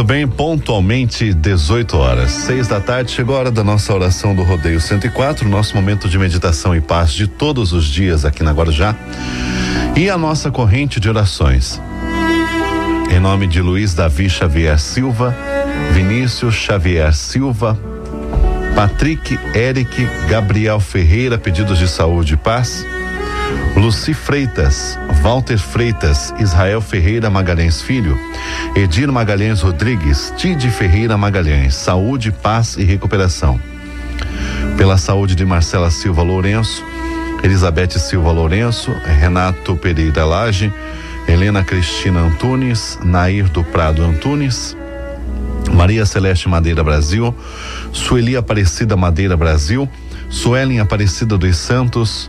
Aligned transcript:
Muito 0.00 0.04
bem, 0.04 0.26
pontualmente 0.26 1.34
18 1.34 1.98
horas, 1.98 2.30
seis 2.30 2.66
da 2.66 2.80
tarde, 2.80 3.10
chegou 3.10 3.36
a 3.36 3.40
hora 3.40 3.50
da 3.50 3.62
nossa 3.62 3.92
oração 3.92 4.34
do 4.34 4.42
Rodeio 4.42 4.80
104, 4.80 5.46
nosso 5.46 5.74
momento 5.74 6.08
de 6.08 6.18
meditação 6.18 6.74
e 6.74 6.80
paz 6.80 7.12
de 7.12 7.26
todos 7.26 7.74
os 7.74 7.84
dias 7.84 8.24
aqui 8.24 8.42
na 8.42 8.50
Guarujá. 8.50 8.96
E 9.94 10.08
a 10.08 10.16
nossa 10.16 10.50
corrente 10.50 10.98
de 10.98 11.08
orações. 11.08 11.78
Em 13.10 13.18
nome 13.18 13.48
de 13.48 13.60
Luiz 13.60 13.92
Davi 13.92 14.30
Xavier 14.30 14.78
Silva, 14.78 15.36
Vinícius 15.92 16.54
Xavier 16.54 17.12
Silva, 17.12 17.76
Patrick 18.74 19.38
Eric 19.54 20.08
Gabriel 20.28 20.78
Ferreira, 20.78 21.36
pedidos 21.36 21.78
de 21.78 21.88
saúde 21.88 22.34
e 22.34 22.36
paz. 22.36 22.86
Luci 23.76 24.14
Freitas, 24.14 24.96
Walter 25.22 25.58
Freitas, 25.58 26.32
Israel 26.38 26.80
Ferreira 26.80 27.28
Magalhães 27.28 27.82
Filho, 27.82 28.16
Edir 28.76 29.10
Magalhães 29.10 29.60
Rodrigues, 29.60 30.32
Tide 30.36 30.70
Ferreira 30.70 31.18
Magalhães, 31.18 31.74
saúde, 31.74 32.30
paz 32.30 32.76
e 32.76 32.84
recuperação. 32.84 33.60
Pela 34.76 34.96
saúde 34.96 35.34
de 35.34 35.44
Marcela 35.44 35.90
Silva 35.90 36.22
Lourenço, 36.22 36.84
Elizabeth 37.42 37.98
Silva 37.98 38.30
Lourenço, 38.30 38.92
Renato 39.04 39.76
Pereira 39.76 40.24
Lage, 40.24 40.72
Helena 41.30 41.62
Cristina 41.62 42.20
Antunes, 42.20 42.98
Nair 43.04 43.48
do 43.48 43.62
Prado 43.62 44.02
Antunes, 44.02 44.76
Maria 45.72 46.04
Celeste 46.04 46.48
Madeira 46.48 46.82
Brasil, 46.82 47.32
Sueli 47.92 48.36
Aparecida 48.36 48.96
Madeira 48.96 49.36
Brasil, 49.36 49.88
Suelen 50.28 50.80
Aparecida 50.80 51.38
dos 51.38 51.56
Santos, 51.56 52.28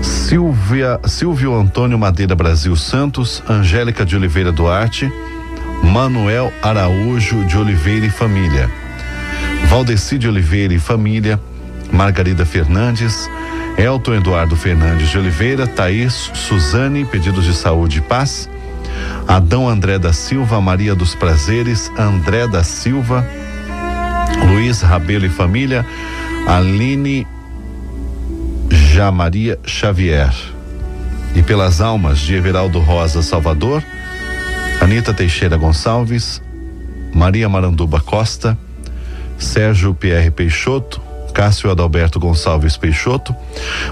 Silvia, 0.00 1.00
Silvio 1.04 1.58
Antônio 1.58 1.98
Madeira 1.98 2.36
Brasil 2.36 2.76
Santos, 2.76 3.42
Angélica 3.48 4.04
de 4.04 4.14
Oliveira 4.14 4.52
Duarte, 4.52 5.12
Manuel 5.82 6.52
Araújo 6.62 7.44
de 7.44 7.58
Oliveira 7.58 8.06
e 8.06 8.10
família, 8.10 8.70
Valdeci 9.68 10.16
de 10.16 10.28
Oliveira 10.28 10.72
e 10.72 10.78
família, 10.78 11.40
Margarida 11.90 12.46
Fernandes, 12.46 13.28
Elton 13.76 14.14
Eduardo 14.14 14.56
Fernandes 14.56 15.10
de 15.10 15.18
Oliveira, 15.18 15.66
Thaís 15.66 16.30
Suzane, 16.34 17.04
pedidos 17.04 17.44
de 17.44 17.54
saúde 17.54 17.98
e 17.98 18.00
paz, 18.00 18.48
Adão 19.28 19.68
André 19.68 19.98
da 19.98 20.12
Silva, 20.12 20.60
Maria 20.60 20.94
dos 20.94 21.14
Prazeres, 21.14 21.92
André 21.98 22.48
da 22.48 22.64
Silva, 22.64 23.26
Luiz 24.48 24.80
Rabelo 24.80 25.26
e 25.26 25.28
família, 25.28 25.84
Aline 26.46 27.26
já 28.70 29.10
Maria 29.10 29.58
Xavier. 29.66 30.34
E 31.34 31.42
pelas 31.42 31.82
almas 31.82 32.18
de 32.20 32.34
Everaldo 32.34 32.78
Rosa 32.80 33.22
Salvador, 33.22 33.82
Anita 34.80 35.12
Teixeira 35.12 35.56
Gonçalves, 35.56 36.42
Maria 37.12 37.48
Maranduba 37.48 38.00
Costa, 38.00 38.56
Sérgio 39.38 39.94
Pierre 39.94 40.30
Peixoto, 40.30 41.00
Cássio 41.36 41.70
Adalberto 41.70 42.18
Gonçalves 42.18 42.78
Peixoto, 42.78 43.36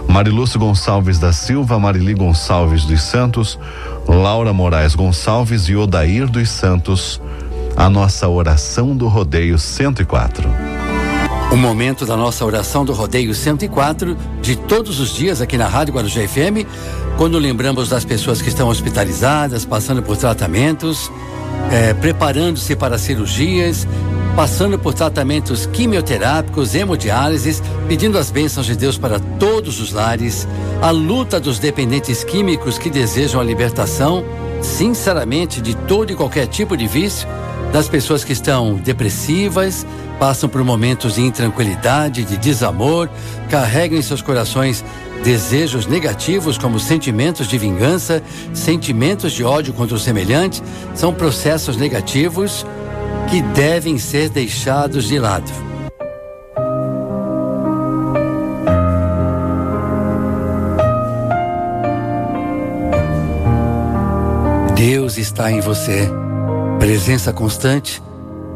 Marilúcio 0.09 0.59
Gonçalves 0.59 1.19
da 1.19 1.31
Silva, 1.31 1.78
Marili 1.78 2.14
Gonçalves 2.14 2.86
dos 2.86 3.03
Santos, 3.03 3.59
Laura 4.09 4.51
Moraes 4.51 4.95
Gonçalves 4.95 5.69
e 5.69 5.77
Odair 5.77 6.27
dos 6.27 6.48
Santos, 6.48 7.20
a 7.77 7.91
nossa 7.91 8.27
oração 8.31 8.97
do 8.97 9.09
rodeio 9.09 9.59
104. 9.59 10.48
O 11.53 11.56
momento 11.59 12.06
da 12.06 12.17
nossa 12.17 12.47
oração 12.47 12.83
do 12.83 12.95
Rodeio 12.95 13.34
104, 13.34 14.17
de 14.41 14.56
todos 14.56 14.98
os 14.98 15.14
dias 15.14 15.42
aqui 15.42 15.58
na 15.58 15.69
Rádio 15.69 15.92
Guarujá 15.92 16.27
FM, 16.27 16.67
quando 17.19 17.39
lembramos 17.39 17.90
das 17.90 18.07
pessoas 18.07 18.40
que 18.40 18.48
estão 18.48 18.69
hospitalizadas, 18.69 19.67
passando 19.67 20.02
por 20.02 20.17
tratamentos, 20.17 21.13
é, 21.70 21.92
preparando-se 21.92 22.74
para 22.74 22.96
cirurgias, 22.96 23.86
passando 24.34 24.77
por 24.77 24.92
tratamentos 24.95 25.64
quimioterápicos, 25.67 26.74
hemodiálises, 26.74 27.62
pedindo 27.86 28.18
as 28.18 28.30
bênçãos 28.30 28.67
de 28.67 28.74
Deus 28.74 28.98
para 28.98 29.20
todos 29.20 29.80
os 29.80 29.92
lares, 29.92 30.48
a 30.83 30.90
luta 30.90 31.39
dos 31.39 31.61
dependentes 31.61 32.24
químicos 32.24 32.77
que 32.77 32.90
desejam 32.90 33.40
a 33.40 33.45
libertação, 33.45 34.24
sinceramente, 34.61 35.61
de 35.61 35.77
todo 35.77 36.12
e 36.12 36.17
qualquer 36.17 36.48
tipo 36.48 36.77
de 36.77 36.89
vício 36.89 37.28
das 37.72 37.89
pessoas 37.89 38.24
que 38.24 38.33
estão 38.33 38.74
depressivas, 38.74 39.86
passam 40.18 40.48
por 40.48 40.62
momentos 40.64 41.14
de 41.14 41.22
intranquilidade, 41.22 42.24
de 42.24 42.36
desamor, 42.36 43.08
carregam 43.48 43.98
em 43.98 44.02
seus 44.02 44.22
corações 44.22 44.84
desejos 45.22 45.86
negativos 45.86 46.58
como 46.58 46.78
sentimentos 46.78 47.48
de 47.48 47.56
vingança, 47.56 48.22
sentimentos 48.52 49.33
de 49.33 49.45
ódio 49.45 49.72
contra 49.72 49.96
o 49.96 49.98
semelhante, 49.98 50.62
são 50.95 51.12
processos 51.12 51.77
negativos 51.77 52.66
que 53.30 53.42
devem 53.55 53.98
ser 53.98 54.29
deixados 54.29 55.08
de 55.08 55.18
lado. 55.18 55.51
Deus 64.74 65.17
está 65.17 65.51
em 65.51 65.61
você. 65.61 66.08
Presença 66.79 67.33
constante 67.33 68.02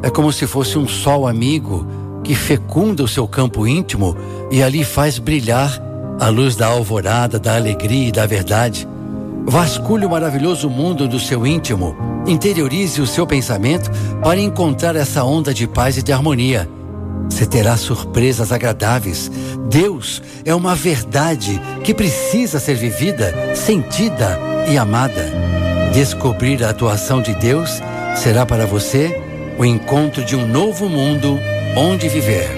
é 0.02 0.10
como 0.10 0.32
se 0.32 0.46
fosse 0.46 0.76
um 0.76 0.86
sol 0.86 1.26
amigo 1.26 1.86
que 2.22 2.34
fecunda 2.34 3.02
o 3.02 3.08
seu 3.08 3.26
campo 3.26 3.66
íntimo 3.66 4.16
e 4.50 4.62
ali 4.62 4.84
faz 4.84 5.18
brilhar 5.18 5.80
a 6.20 6.28
luz 6.28 6.56
da 6.56 6.66
alvorada, 6.66 7.38
da 7.38 7.56
alegria 7.56 8.08
e 8.08 8.12
da 8.12 8.26
verdade. 8.26 8.86
Vasculhe 9.46 10.04
o 10.04 10.10
maravilhoso 10.10 10.68
mundo 10.68 11.08
do 11.08 11.18
seu 11.18 11.46
íntimo, 11.46 11.96
interiorize 12.26 13.00
o 13.00 13.06
seu 13.06 13.26
pensamento 13.26 13.90
para 14.22 14.40
encontrar 14.40 14.94
essa 14.96 15.24
onda 15.24 15.54
de 15.54 15.66
paz 15.66 15.96
e 15.96 16.02
de 16.02 16.12
harmonia. 16.12 16.68
Você 17.28 17.46
terá 17.46 17.76
surpresas 17.76 18.52
agradáveis. 18.52 19.30
Deus 19.68 20.22
é 20.44 20.54
uma 20.54 20.74
verdade 20.74 21.60
que 21.84 21.94
precisa 21.94 22.58
ser 22.58 22.74
vivida, 22.74 23.54
sentida 23.54 24.38
e 24.68 24.76
amada. 24.76 25.30
Descobrir 25.92 26.62
a 26.64 26.70
atuação 26.70 27.22
de 27.22 27.34
Deus 27.34 27.80
será 28.16 28.44
para 28.44 28.66
você 28.66 29.22
o 29.58 29.64
encontro 29.64 30.24
de 30.24 30.36
um 30.36 30.46
novo 30.46 30.88
mundo 30.88 31.38
onde 31.76 32.08
viver. 32.08 32.48